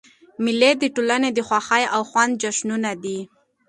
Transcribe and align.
مېلې 0.43 0.71
د 0.81 0.83
ټولني 0.95 1.29
د 1.33 1.39
خوښیو 1.47 1.91
او 1.95 2.01
خندا 2.11 2.37
جشنونه 2.41 2.91
دي. 3.03 3.19